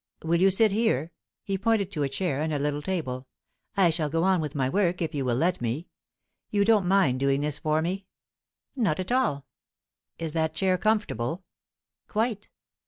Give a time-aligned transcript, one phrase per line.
[0.23, 1.11] "Will you sit here?"
[1.43, 3.27] He pointed to a chair and a little table.
[3.77, 5.89] "I shall go on with my work, if you will let me.
[6.49, 8.07] You don't mind doing this for me?"
[8.75, 9.45] "Not at all."
[10.17, 11.43] "Is that chair comfortable?"
[12.07, 12.49] "Quite."